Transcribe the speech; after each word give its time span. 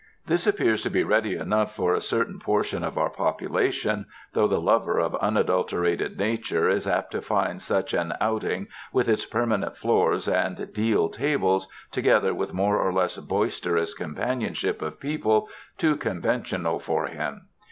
This 0.25 0.47
appears 0.47 0.81
to 0.81 0.89
be 0.89 1.03
Arcady 1.03 1.35
enough 1.35 1.75
for 1.75 1.93
a 1.93 2.01
cer 2.01 2.25
tain 2.25 2.39
portion 2.39 2.83
of 2.83 2.97
our 2.97 3.11
population, 3.11 4.07
though 4.33 4.47
the 4.47 4.59
lover 4.59 4.97
of 4.97 5.13
unadulterated 5.17 6.17
nature 6.17 6.67
is 6.67 6.87
apt 6.87 7.11
to 7.11 7.21
find 7.21 7.61
such 7.61 7.93
an 7.93 8.11
out 8.19 8.43
ing 8.43 8.67
with 8.91 9.07
its 9.07 9.27
permanent 9.27 9.77
floors 9.77 10.27
and 10.27 10.73
deal 10.73 11.07
tables, 11.09 11.67
to 11.91 12.01
gether 12.01 12.33
with 12.33 12.51
more 12.51 12.79
or 12.81 12.91
less 12.91 13.15
boisterous 13.17 13.93
companionship 13.93 14.81
of 14.81 14.99
people, 14.99 15.47
too 15.77 15.95
conventional 15.97 16.79
for 16.79 17.05
him. 17.05 17.45